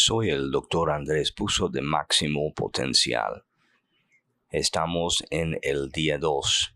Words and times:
Soy 0.00 0.30
el 0.30 0.52
doctor 0.52 0.92
Andrés 0.92 1.32
Puso 1.32 1.68
de 1.68 1.82
Máximo 1.82 2.54
Potencial. 2.54 3.42
Estamos 4.48 5.24
en 5.28 5.58
el 5.60 5.90
día 5.90 6.18
2 6.18 6.72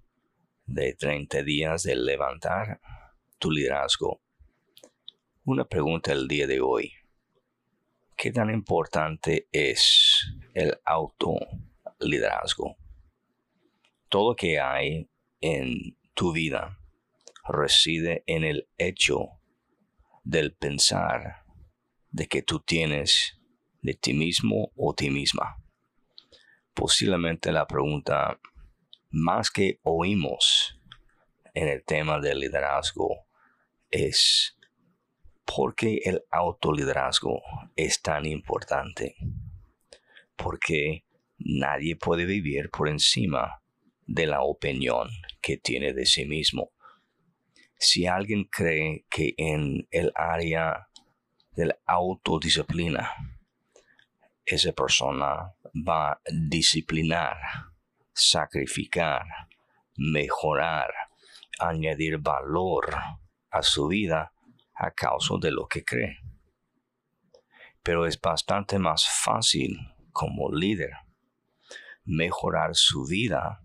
de 0.66 0.94
30 0.94 1.44
días 1.44 1.84
de 1.84 1.94
levantar 1.94 2.80
tu 3.38 3.52
liderazgo. 3.52 4.20
Una 5.44 5.64
pregunta 5.64 6.10
el 6.10 6.26
día 6.26 6.48
de 6.48 6.60
hoy. 6.60 6.92
¿Qué 8.16 8.32
tan 8.32 8.50
importante 8.50 9.46
es 9.52 10.34
el 10.52 10.80
autoliderazgo? 10.84 12.76
Todo 14.08 14.34
que 14.34 14.58
hay 14.58 15.08
en 15.40 15.96
tu 16.12 16.32
vida 16.32 16.76
reside 17.48 18.24
en 18.26 18.42
el 18.42 18.68
hecho 18.78 19.28
del 20.24 20.54
pensar 20.54 21.41
de 22.12 22.28
que 22.28 22.42
tú 22.42 22.60
tienes 22.60 23.38
de 23.80 23.94
ti 23.94 24.14
mismo 24.14 24.70
o 24.76 24.94
ti 24.94 25.10
misma. 25.10 25.56
Posiblemente 26.74 27.50
la 27.52 27.66
pregunta 27.66 28.38
más 29.10 29.50
que 29.50 29.80
oímos 29.82 30.78
en 31.54 31.68
el 31.68 31.84
tema 31.84 32.20
del 32.20 32.40
liderazgo 32.40 33.26
es 33.90 34.56
¿por 35.44 35.74
qué 35.74 36.00
el 36.04 36.22
autoliderazgo 36.30 37.42
es 37.76 38.00
tan 38.00 38.24
importante? 38.26 39.16
Porque 40.36 41.04
nadie 41.38 41.96
puede 41.96 42.24
vivir 42.24 42.70
por 42.70 42.88
encima 42.88 43.62
de 44.06 44.26
la 44.26 44.42
opinión 44.42 45.08
que 45.40 45.56
tiene 45.56 45.92
de 45.92 46.06
sí 46.06 46.24
mismo. 46.24 46.72
Si 47.78 48.06
alguien 48.06 48.44
cree 48.44 49.06
que 49.10 49.34
en 49.36 49.88
el 49.90 50.12
área 50.14 50.88
de 51.54 51.66
la 51.66 51.78
autodisciplina, 51.86 53.10
esa 54.44 54.72
persona 54.72 55.54
va 55.74 56.12
a 56.12 56.20
disciplinar, 56.30 57.36
sacrificar, 58.12 59.24
mejorar, 59.96 60.90
añadir 61.58 62.18
valor 62.18 62.96
a 63.50 63.62
su 63.62 63.88
vida 63.88 64.32
a 64.74 64.90
causa 64.90 65.34
de 65.40 65.50
lo 65.50 65.66
que 65.66 65.84
cree. 65.84 66.18
Pero 67.82 68.06
es 68.06 68.20
bastante 68.20 68.78
más 68.78 69.06
fácil 69.08 69.76
como 70.12 70.50
líder 70.52 70.92
mejorar 72.04 72.74
su 72.74 73.06
vida 73.06 73.62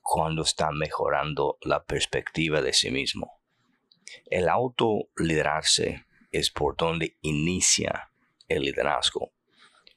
cuando 0.00 0.42
está 0.42 0.70
mejorando 0.70 1.58
la 1.62 1.84
perspectiva 1.84 2.60
de 2.60 2.72
sí 2.72 2.90
mismo. 2.90 3.40
El 4.26 4.48
autoliderarse 4.48 6.05
es 6.36 6.50
por 6.50 6.76
donde 6.76 7.16
inicia 7.22 8.10
el 8.46 8.62
liderazgo. 8.62 9.32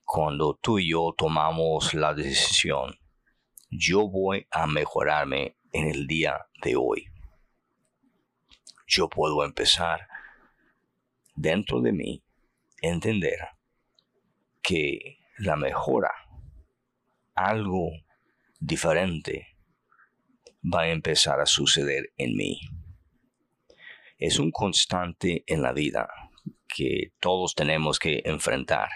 Cuando 0.05 0.57
tú 0.61 0.79
y 0.79 0.91
yo 0.91 1.13
tomamos 1.17 1.93
la 1.93 2.13
decisión, 2.13 2.97
yo 3.69 4.07
voy 4.07 4.47
a 4.49 4.65
mejorarme 4.65 5.57
en 5.73 5.89
el 5.89 6.07
día 6.07 6.47
de 6.63 6.77
hoy. 6.77 7.07
Yo 8.87 9.09
puedo 9.09 9.43
empezar 9.43 10.07
dentro 11.35 11.81
de 11.81 11.91
mí 11.91 12.23
entender 12.81 13.39
que 14.61 15.19
la 15.37 15.57
mejora, 15.57 16.11
algo 17.35 17.91
diferente, 18.61 19.57
va 20.63 20.83
a 20.83 20.89
empezar 20.89 21.41
a 21.41 21.45
suceder 21.45 22.13
en 22.17 22.35
mí. 22.37 22.61
Es 24.17 24.39
un 24.39 24.51
constante 24.51 25.43
en 25.45 25.61
la 25.61 25.73
vida 25.73 26.09
que 26.67 27.11
todos 27.19 27.55
tenemos 27.55 27.99
que 27.99 28.21
enfrentar 28.25 28.89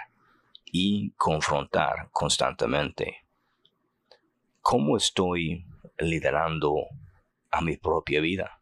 y 0.66 1.12
confrontar 1.12 2.10
constantemente. 2.12 3.26
¿Cómo 4.62 4.98
estoy 4.98 5.66
liderando 6.00 6.74
a 7.52 7.62
mi 7.62 7.78
propia 7.78 8.22
vida? 8.22 8.62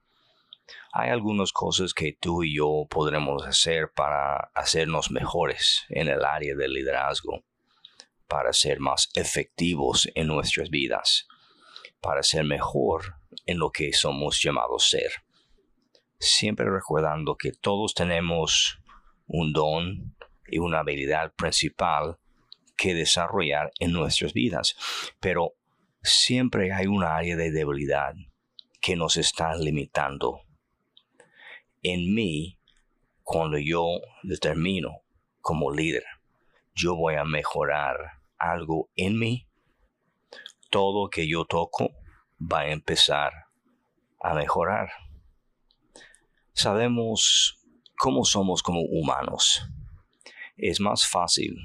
Hay 0.94 1.10
algunas 1.10 1.52
cosas 1.52 1.94
que 1.94 2.14
tú 2.14 2.44
y 2.44 2.56
yo 2.58 2.86
podremos 2.90 3.46
hacer 3.46 3.92
para 3.94 4.52
hacernos 4.54 5.12
mejores 5.12 5.86
en 5.90 6.08
el 6.08 6.24
área 6.24 6.56
del 6.56 6.74
liderazgo, 6.74 7.44
para 8.28 8.54
ser 8.54 8.80
más 8.80 9.10
efectivos 9.16 10.10
en 10.16 10.28
nuestras 10.28 10.70
vidas 10.70 11.28
para 12.02 12.24
ser 12.24 12.44
mejor 12.44 13.16
en 13.46 13.60
lo 13.60 13.72
que 13.72 13.94
somos 13.94 14.42
llamados 14.42 14.90
ser. 14.90 15.12
Siempre 16.22 16.70
recordando 16.70 17.36
que 17.36 17.52
todos 17.52 17.94
tenemos 17.94 18.80
un 19.28 19.52
don 19.52 20.16
y 20.48 20.60
una 20.60 20.80
habilidad 20.80 21.34
principal 21.34 22.18
que 22.78 22.94
desarrollar 22.94 23.72
en 23.80 23.92
nuestras 23.92 24.34
vidas, 24.34 24.78
pero 25.20 25.56
siempre 26.02 26.72
hay 26.72 26.88
un 26.88 27.04
área 27.04 27.36
de 27.36 27.52
debilidad 27.52 28.14
que 28.80 28.96
nos 28.96 29.18
está 29.18 29.56
limitando. 29.56 30.42
En 31.84 32.14
mí, 32.14 32.58
cuando 33.24 33.58
yo 33.58 34.00
determino 34.24 35.02
como 35.42 35.74
líder, 35.74 36.06
yo 36.74 36.96
voy 36.96 37.16
a 37.16 37.26
mejorar 37.26 38.22
algo 38.38 38.90
en 38.96 39.20
mí 39.20 39.48
todo 40.72 41.10
que 41.10 41.28
yo 41.28 41.46
toco 41.46 41.92
va 42.40 42.62
a 42.62 42.72
empezar 42.72 43.32
a 44.20 44.34
mejorar. 44.34 44.90
Sabemos 46.54 47.58
cómo 47.98 48.26
somos 48.26 48.62
como 48.62 48.82
humanos. 48.82 49.62
Es 50.58 50.80
más 50.80 51.08
fácil 51.08 51.56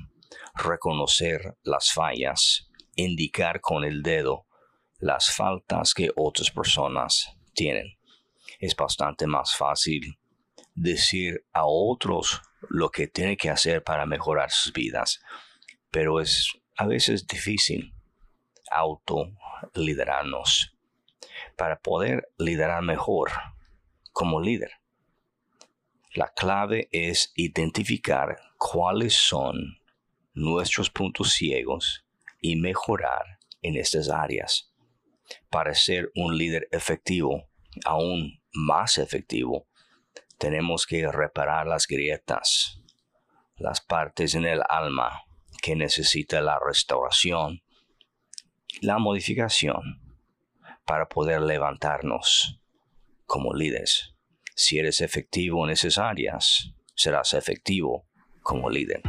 reconocer 0.55 1.57
las 1.63 1.93
fallas, 1.93 2.69
indicar 2.95 3.61
con 3.61 3.85
el 3.85 4.03
dedo 4.03 4.47
las 4.99 5.35
faltas 5.35 5.93
que 5.93 6.11
otras 6.17 6.51
personas 6.51 7.37
tienen. 7.55 7.99
Es 8.59 8.75
bastante 8.75 9.27
más 9.27 9.55
fácil 9.55 10.19
decir 10.75 11.45
a 11.53 11.65
otros 11.67 12.41
lo 12.69 12.91
que 12.91 13.09
tienen 13.09 13.37
que 13.37 13.51
hacer 13.51 13.83
para 13.83 14.07
mejorar 14.07 14.51
sus 14.51 14.73
vidas, 14.73 15.21
pero 15.91 16.21
es 16.21 16.53
a 16.77 16.87
veces 16.87 17.27
difícil 17.27 17.95
auto 18.71 19.31
liderarnos 19.75 20.77
para 21.57 21.79
poder 21.79 22.29
liderar 22.39 22.83
mejor 22.83 23.31
como 24.17 24.41
líder. 24.41 24.71
La 26.15 26.33
clave 26.33 26.89
es 26.91 27.35
identificar 27.37 28.39
cuáles 28.57 29.15
son 29.15 29.79
nuestros 30.33 30.89
puntos 30.89 31.35
ciegos 31.35 32.07
y 32.41 32.57
mejorar 32.57 33.39
en 33.61 33.77
estas 33.77 34.09
áreas. 34.09 34.73
Para 35.51 35.75
ser 35.75 36.11
un 36.15 36.39
líder 36.39 36.67
efectivo, 36.73 37.51
aún 37.85 38.41
más 38.55 38.97
efectivo, 38.97 39.67
tenemos 40.39 40.87
que 40.87 41.07
reparar 41.13 41.67
las 41.67 41.87
grietas, 41.87 42.81
las 43.57 43.83
partes 43.83 44.35
en 44.35 44.47
el 44.47 44.63
alma 44.67 45.27
que 45.61 45.77
necesita 45.77 46.41
la 46.41 46.59
restauración 46.59 47.63
la 48.81 48.99
modificación 48.99 50.01
para 50.87 51.07
poder 51.07 51.43
levantarnos 51.43 52.63
como 53.27 53.53
líderes. 53.53 54.15
Si 54.55 54.79
eres 54.79 55.01
efectivo 55.01 55.65
en 55.67 55.73
esas 55.73 55.99
áreas, 55.99 56.73
serás 56.95 57.35
efectivo 57.35 58.07
como 58.41 58.71
líder. 58.71 59.03